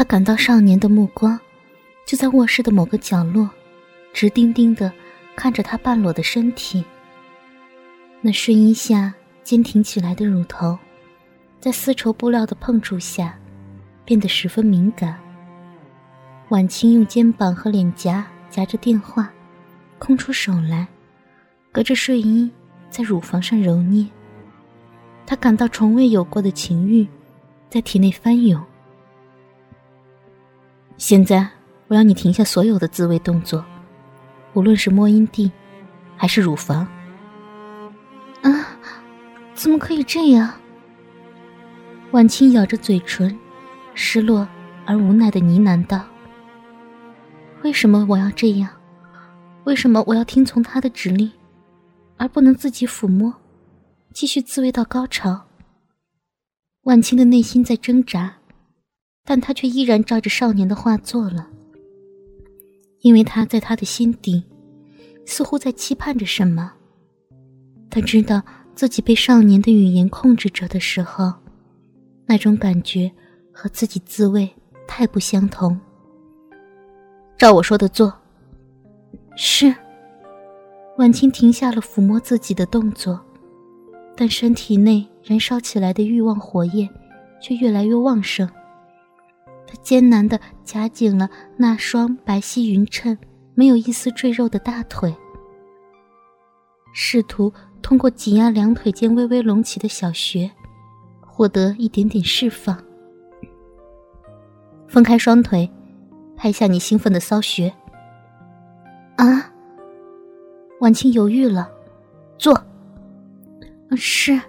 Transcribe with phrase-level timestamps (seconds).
[0.00, 1.38] 他感到少年的目光
[2.06, 3.50] 就在卧室的某个角落，
[4.14, 4.90] 直盯盯的
[5.36, 6.82] 看着他半裸的身体。
[8.22, 10.78] 那睡衣下坚挺起来的乳头，
[11.60, 13.38] 在丝绸布料的碰触下，
[14.06, 15.20] 变得十分敏感。
[16.48, 19.30] 婉清用肩膀和脸颊夹着电话，
[19.98, 20.88] 空出手来，
[21.70, 22.50] 隔着睡衣
[22.88, 24.06] 在乳房上揉捏。
[25.26, 27.06] 他感到从未有过的情欲
[27.68, 28.64] 在体内翻涌。
[31.00, 31.48] 现在
[31.88, 33.64] 我要你停下所有的自慰动作，
[34.52, 35.50] 无论是摸阴蒂，
[36.14, 36.86] 还是乳房。
[38.42, 38.66] 啊，
[39.54, 40.52] 怎么可以这样？
[42.10, 43.34] 婉清咬着嘴唇，
[43.94, 44.46] 失落
[44.84, 46.04] 而无奈的呢喃道。
[47.62, 48.68] 为什么我要这样？
[49.64, 51.32] 为什么我要听从他的指令，
[52.18, 53.34] 而不能自己抚摸，
[54.12, 55.46] 继续自慰到高潮？
[56.82, 58.34] 婉清的内心在挣扎，
[59.24, 61.48] 但他却依然照着少年的话做了，
[63.00, 64.42] 因为他在他的心底，
[65.24, 66.72] 似乎在期盼着什么。
[67.88, 68.42] 他知道
[68.74, 71.32] 自己被少年的语言控制着的时候，
[72.26, 73.10] 那种感觉
[73.52, 74.48] 和自己自慰
[74.86, 75.78] 太不相同。
[77.38, 78.12] 照我说的做。
[79.36, 79.74] 是。
[80.98, 83.18] 婉清停下了抚摸自己的动作，
[84.14, 86.86] 但身体内燃烧起来的欲望火焰
[87.40, 88.46] 却越来越旺盛。
[89.70, 93.16] 他艰难地夹紧了那双白皙匀称、
[93.54, 95.14] 没有一丝赘肉的大腿，
[96.92, 100.50] 试图通过挤压两腿间微微隆起的小穴，
[101.20, 102.76] 获得一点点释放。
[104.88, 105.70] 分开双腿。
[106.42, 107.70] 拍下你兴奋的骚穴。
[109.16, 109.52] 啊！
[110.80, 111.70] 婉清犹豫了，
[112.38, 112.58] 坐。
[113.94, 114.40] 是。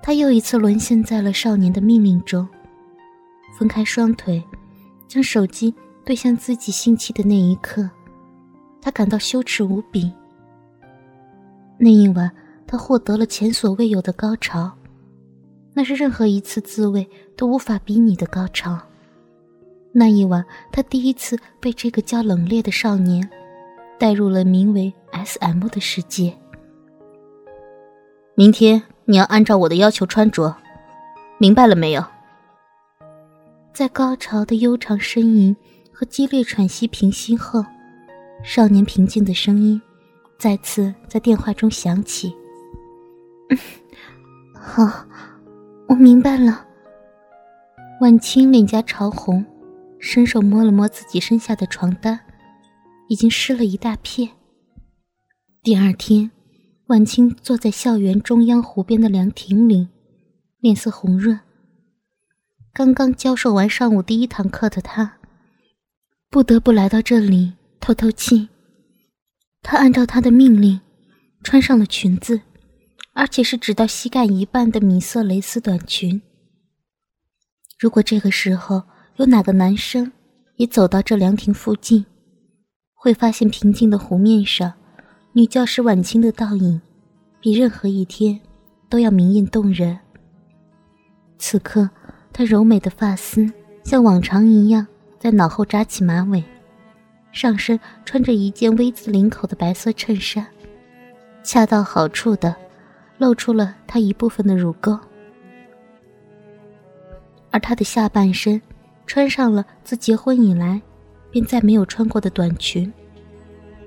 [0.00, 2.48] 他又一次沦陷在了少年的命令中。
[3.56, 4.42] 分开双腿，
[5.08, 7.88] 将手机对向自己性器的那一刻，
[8.82, 10.12] 他感到羞耻无比。
[11.78, 12.30] 那一晚，
[12.66, 14.70] 他获得了前所未有的高潮，
[15.72, 18.78] 那是任何一次自慰都无法比拟的高潮。
[19.92, 23.26] 那一晚，他第一次被这个叫冷冽的少年
[23.98, 26.36] 带入了名为 S.M 的世界。
[28.34, 30.54] 明天你要按照我的要求穿着，
[31.38, 32.04] 明白了没有？
[33.76, 35.54] 在高潮的悠长呻吟
[35.92, 37.62] 和激烈喘息平息后，
[38.42, 39.78] 少年平静的声音
[40.38, 42.34] 再次在电话中响起
[44.56, 45.06] ：“好，
[45.88, 46.66] 我明白了。”
[48.00, 49.44] 婉清脸颊潮红。
[49.98, 52.18] 伸手摸了摸自己身下的床单，
[53.08, 54.30] 已经湿了一大片。
[55.62, 56.30] 第二天，
[56.86, 59.88] 婉清坐在校园中央湖边的凉亭里，
[60.60, 61.38] 脸色红润。
[62.76, 65.16] 刚刚教授完上午第一堂课的他，
[66.28, 68.50] 不得不来到这里透透气。
[69.62, 70.82] 他按照他的命令，
[71.42, 72.42] 穿上了裙子，
[73.14, 76.20] 而且是只到膝盖一半的米色蕾丝短裙。
[77.78, 78.82] 如果这个时候，
[79.16, 80.12] 有哪个男生
[80.56, 82.04] 也走到这凉亭附近，
[82.92, 84.74] 会发现平静的湖面上，
[85.32, 86.82] 女教师晚清的倒影，
[87.40, 88.38] 比任何一天
[88.90, 89.98] 都要明艳动人。
[91.38, 91.88] 此刻，
[92.36, 93.50] 她柔美的发丝
[93.82, 94.86] 像往常一样
[95.18, 96.44] 在脑后扎起马尾，
[97.32, 100.46] 上身穿着一件 V 字领口的白色衬衫，
[101.42, 102.54] 恰到好处的
[103.16, 104.98] 露出了她一部分的乳沟，
[107.50, 108.60] 而她的下半身。
[109.06, 110.82] 穿上了自结婚以来
[111.30, 112.92] 便再没有穿过的短裙，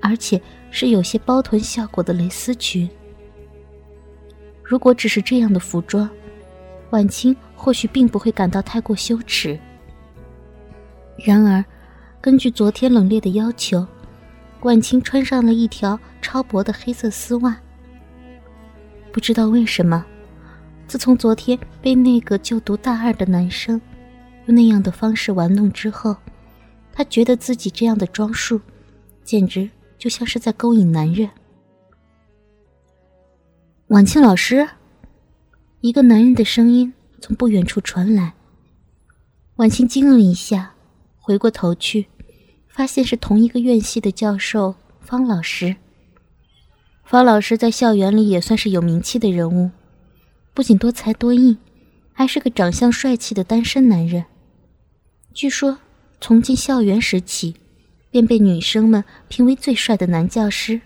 [0.00, 0.40] 而且
[0.70, 2.88] 是有些包臀效果的蕾丝裙。
[4.64, 6.08] 如果只是这样的服装，
[6.88, 9.60] 婉清或许并不会感到太过羞耻。
[11.18, 11.62] 然而，
[12.18, 13.86] 根据昨天冷冽的要求，
[14.62, 17.54] 婉清穿上了一条超薄的黑色丝袜。
[19.12, 20.02] 不知道为什么，
[20.86, 23.78] 自从昨天被那个就读大二的男生。
[24.46, 26.16] 用那样的方式玩弄之后，
[26.94, 28.58] 他觉得自己这样的装束，
[29.22, 29.68] 简直
[29.98, 31.28] 就像是在勾引男人。
[33.88, 34.66] 婉清老师，
[35.82, 38.34] 一个男人的声音从不远处传来。
[39.56, 40.74] 婉清惊了一下，
[41.18, 42.06] 回过头去，
[42.68, 45.76] 发现是同一个院系的教授方老师。
[47.04, 49.70] 方老师在校园里也算是有名气的人物，
[50.54, 51.58] 不仅多才多艺。
[52.12, 54.26] 还是个长相帅气的单身男人。
[55.32, 55.78] 据说
[56.20, 57.54] 从进校园时起，
[58.10, 60.82] 便被女生们评为最帅的男教师。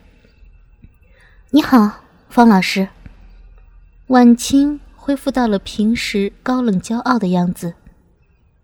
[1.50, 2.86] 你好，方老师。
[4.06, 7.74] 婉清恢复到了平时高冷骄傲的样子。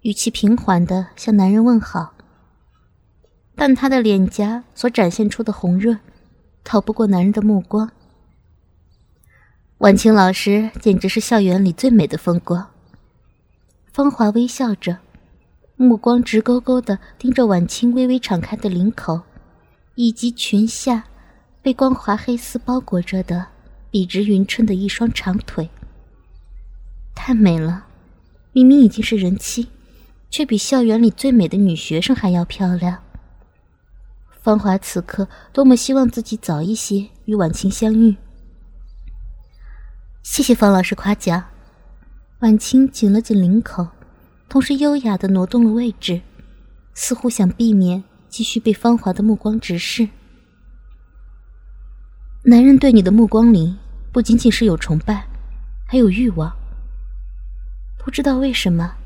[0.00, 2.14] 语气平缓的向男人问好。
[3.54, 6.00] 但她的脸颊所展现出的红润，
[6.64, 7.90] 逃不过男人的目光。
[9.80, 12.70] 婉清老师简直是校园里最美的风光。
[13.92, 14.96] 芳华微笑着，
[15.76, 19.20] 目光直勾勾的盯着婉清微微敞开的领口，
[19.94, 21.04] 以及裙下
[21.60, 23.48] 被光滑黑丝包裹着的
[23.90, 25.68] 笔直匀称的一双长腿。
[27.22, 27.84] 太美了，
[28.52, 29.68] 明明已经是人妻，
[30.30, 33.02] 却比校园里最美的女学生还要漂亮。
[34.40, 38.16] 芳华此刻多么希望自己早一些与婉清相遇。
[40.22, 41.44] 谢谢方老师夸奖。
[42.38, 43.86] 婉清紧了紧领口，
[44.48, 46.22] 同时优雅的挪动了位置，
[46.94, 50.08] 似乎想避免继续被芳华的目光直视。
[52.44, 53.76] 男人对你的目光里，
[54.10, 55.26] 不仅仅是有崇拜，
[55.86, 56.50] 还有欲望。
[58.02, 58.96] 不知道为什么，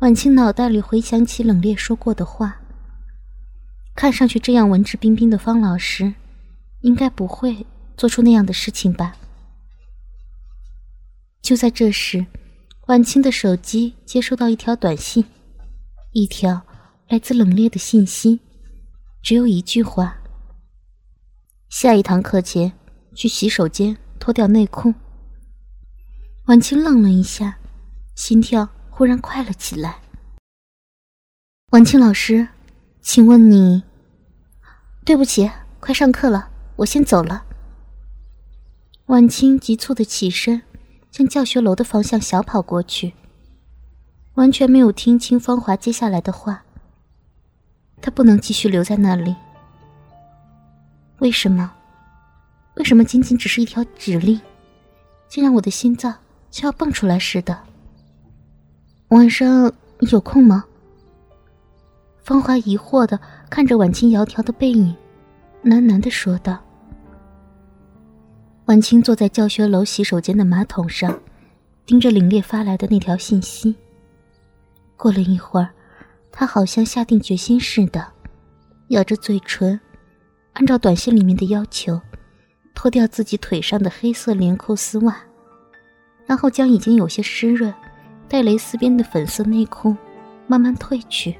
[0.00, 2.60] 婉清脑袋里回想起冷冽说过的话。
[3.94, 6.14] 看上去这样文质彬彬的方老师，
[6.80, 7.64] 应该不会
[7.96, 9.16] 做出那样的事情吧？
[11.40, 12.26] 就在这时。
[12.88, 15.24] 婉清的手机接收到一条短信，
[16.10, 16.62] 一条
[17.08, 18.40] 来自冷冽的信息，
[19.22, 20.18] 只有一句话：
[21.68, 22.72] 下一堂课前
[23.14, 24.92] 去洗手间脱掉内裤。
[26.46, 27.56] 婉清愣了一下，
[28.14, 29.98] 心跳忽然快了起来。
[31.70, 32.48] 婉清老师，
[33.00, 33.82] 请问你？
[35.04, 35.50] 对不起，
[35.80, 37.44] 快上课了，我先走了。
[39.06, 40.62] 婉清急促的起身。
[41.12, 43.12] 向教学楼的方向小跑过去，
[44.32, 46.64] 完全没有听清芳华接下来的话。
[48.00, 49.36] 他不能继续留在那里。
[51.18, 51.70] 为什么？
[52.76, 54.40] 为什么仅仅只是一条指令，
[55.28, 56.16] 竟让我的心脏
[56.50, 57.62] 像要蹦出来似的？
[59.12, 59.70] 晚上
[60.10, 60.64] 有空吗？
[62.24, 63.20] 芳华疑惑的
[63.50, 64.96] 看着婉清窈窕的背影，
[65.62, 66.58] 喃喃的说道。
[68.64, 71.20] 婉清坐在教学楼洗手间的马桶上，
[71.84, 73.76] 盯着凛冽发来的那条信息。
[74.96, 75.68] 过了一会儿，
[76.30, 78.10] 她好像下定决心似的，
[78.88, 79.78] 咬着嘴唇，
[80.54, 82.00] 按照短信里面的要求，
[82.74, 85.18] 脱掉自己腿上的黑色连扣丝袜，
[86.24, 87.74] 然后将已经有些湿润、
[88.32, 89.94] 带蕾丝边的粉色内裤
[90.46, 91.36] 慢慢褪去。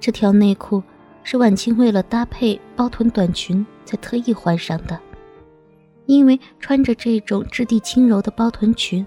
[0.00, 0.82] 这条内裤
[1.22, 4.98] 是婉清为了搭配包臀短裙才特意换上的。
[6.06, 9.06] 因为穿着这种质地轻柔的包臀裙，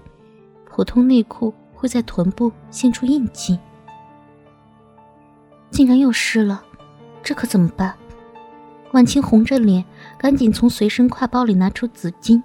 [0.70, 3.58] 普通内裤会在臀部现出印记。
[5.72, 6.62] 竟然又湿了，
[7.20, 7.92] 这可怎么办？
[8.92, 9.84] 婉清红着脸，
[10.16, 12.40] 赶紧从随身挎包里拿出纸巾，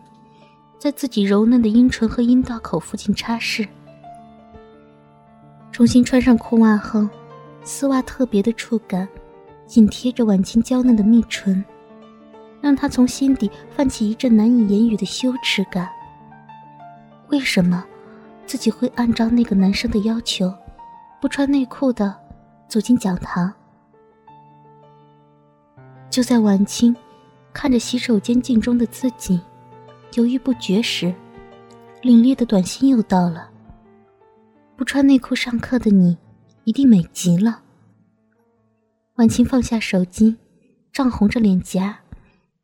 [0.79, 3.67] 在自己柔嫩的阴唇和阴道口附近擦拭。
[5.79, 7.07] 重新穿上裤袜后，
[7.63, 9.07] 丝袜特别的触感，
[9.65, 11.63] 紧贴着婉清娇嫩的蜜唇。
[12.59, 15.89] 让他从心底泛起一阵难以言语的羞耻感。
[17.29, 17.85] 为什么
[18.45, 20.53] 自己会按照那个男生的要求，
[21.21, 22.13] 不穿内裤的
[22.67, 23.49] 走进讲堂？
[26.09, 26.93] 就在晚清
[27.53, 29.39] 看着洗手间镜中的自己，
[30.15, 31.05] 犹豫不决时，
[32.01, 33.49] 凛冽的短信又到了
[34.79, 36.17] ：“不穿内裤上课的你，
[36.63, 37.63] 一定美极了。”
[39.19, 40.37] 婉清放下手机，
[40.93, 41.99] 涨红着脸颊。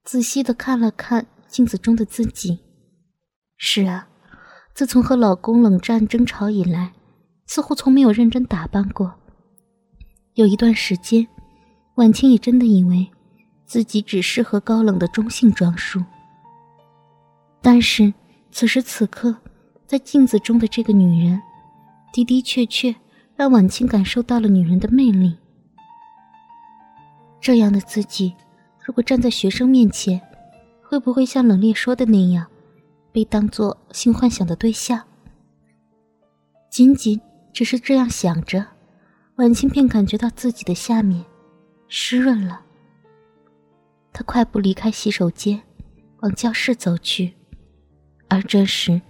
[0.06, 2.60] 仔细的看了看镜子中的自己，
[3.58, 4.08] 是啊，
[4.74, 6.94] 自从和老公冷战争吵以来，
[7.48, 9.14] 似乎从没有认真打扮过。
[10.36, 11.28] 有一段时间，
[11.96, 13.12] 婉清也真的以为
[13.66, 16.02] 自己只适合高冷的中性装束。
[17.62, 18.14] 但是
[18.52, 19.36] 此时此刻，
[19.86, 21.42] 在镜子中的这个女人，
[22.24, 22.96] 的的确确
[23.36, 25.38] 让婉清感受到了女人的魅力。
[27.42, 28.34] 这样的自己。
[28.84, 30.22] 如果站在学生面前，
[30.84, 32.46] 会不会像冷冽说的那样，
[33.12, 35.02] 被当做性幻想的对象？
[36.70, 37.20] 仅仅
[37.52, 38.64] 只是这样想着，
[39.38, 41.26] 婉清便感觉到自己的下面
[41.88, 42.62] 湿润了。
[44.14, 45.64] 她快步离开洗手间，
[46.20, 47.34] 往教室走去，
[48.30, 49.02] 而这时，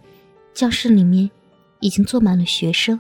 [0.54, 1.30] 教室里面
[1.86, 3.00] 已经坐满了学生。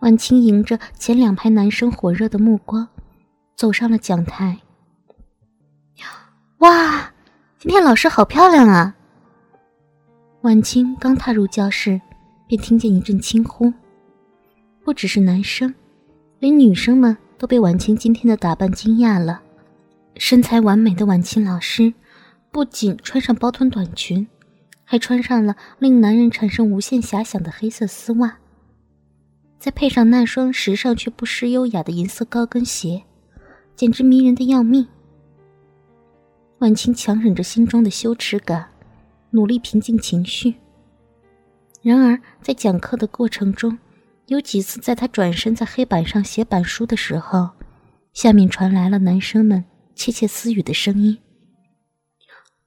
[0.00, 2.88] 婉清迎着前两排男生火热的目光，
[3.54, 4.58] 走上了讲台。
[6.58, 7.12] 哇，
[7.58, 8.94] 今天老师好漂亮啊！
[10.42, 12.00] 晚清刚踏入教室，
[12.48, 13.72] 便听见一阵轻呼。
[14.84, 15.72] 不只是男生，
[16.40, 19.40] 连女生们都被晚清今天的打扮惊讶了。
[20.16, 21.94] 身材完美的晚清老师，
[22.50, 24.26] 不仅穿上包臀短裙，
[24.84, 28.38] 还穿上了令男人产生无限遐想的黑色丝袜。
[29.58, 33.04] 再配上那双时尚却不失优雅的银色高跟鞋，
[33.74, 34.86] 简直迷人的要命。
[36.58, 38.70] 婉清强忍着心中的羞耻感，
[39.30, 40.54] 努力平静情绪。
[41.82, 43.78] 然而，在讲课的过程中，
[44.26, 47.50] 有几次在他转身在黑板上写板书的时候，
[48.12, 49.64] 下面传来了男生们
[49.94, 51.18] 窃窃私语的声音：“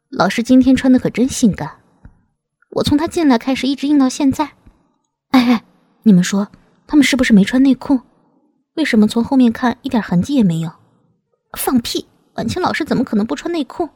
[0.09, 1.76] 老师今天穿的可真性感，
[2.69, 4.51] 我从他进来开始一直硬到现在。
[5.29, 5.63] 哎哎，
[6.03, 6.49] 你们说
[6.85, 8.01] 他们是不是没穿内裤？
[8.75, 10.71] 为什么从后面看一点痕迹也没有？
[11.57, 12.07] 放屁！
[12.35, 13.89] 婉清老师怎么可能不穿内裤？”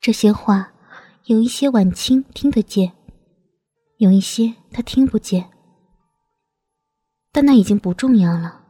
[0.00, 0.72] 这些话，
[1.26, 2.92] 有一些婉清听得见。
[3.98, 5.50] 有一些他听不见，
[7.30, 8.62] 但那已经不重要了。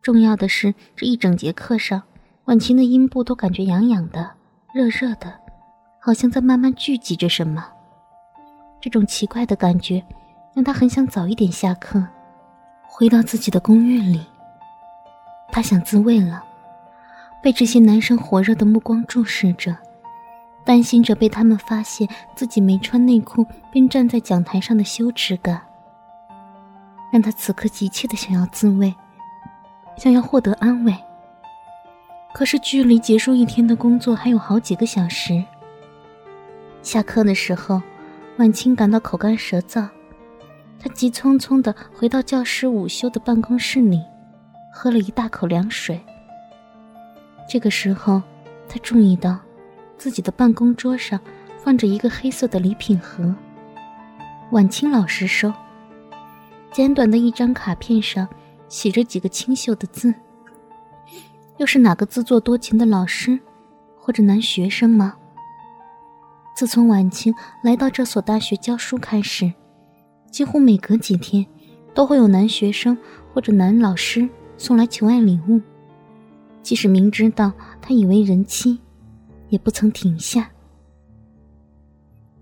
[0.00, 2.02] 重要的是，这一整节课上，
[2.46, 4.32] 婉清的阴部都感觉痒痒的、
[4.74, 5.38] 热热的，
[6.00, 7.71] 好像在慢慢聚集着什么。
[8.82, 10.02] 这种奇怪的感觉，
[10.52, 12.04] 让他很想早一点下课，
[12.82, 14.26] 回到自己的公寓里。
[15.52, 16.42] 他想自慰了，
[17.40, 19.76] 被这些男生火热的目光注视着。
[20.64, 25.62] 担心着被他们发现自己没穿内裤便站在讲台上的羞耻感，
[27.12, 28.92] 让他此刻急切的想要自慰，
[29.96, 30.96] 想要获得安慰。
[32.32, 35.44] 可是距离结束一天的工作还有好几个小时。
[36.80, 37.82] 下课的时候，
[38.38, 39.88] 晚清感到口干舌燥，
[40.78, 44.00] 他急匆匆的回到教师午休的办公室里，
[44.72, 46.00] 喝了一大口凉水。
[47.48, 48.22] 这个时候，
[48.68, 49.38] 他注意到。
[49.98, 51.20] 自己的办公桌上
[51.62, 53.32] 放着一个黑色的礼品盒，
[54.50, 55.52] 晚清老师收。
[56.72, 58.26] 简短的一张卡片上
[58.68, 60.12] 写着几个清秀的字。
[61.58, 63.38] 又是哪个自作多情的老师，
[63.96, 65.14] 或者男学生吗？
[66.54, 69.52] 自从晚清来到这所大学教书开始，
[70.30, 71.46] 几乎每隔几天
[71.94, 72.96] 都会有男学生
[73.32, 75.60] 或者男老师送来求爱礼物，
[76.62, 78.78] 即使明知道他已为人妻。
[79.52, 80.50] 也不曾停下。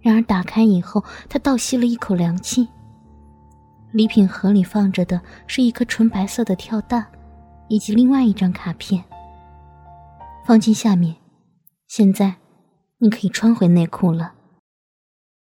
[0.01, 2.69] 然而，打开以后，他倒吸了一口凉气。
[3.91, 7.05] 礼品盒里放着的是一颗纯白色的跳蛋，
[7.69, 9.03] 以及另外一张卡片。
[10.47, 11.17] 放进下面，
[11.89, 12.33] 现在
[13.03, 14.33] 你可以穿回内裤了。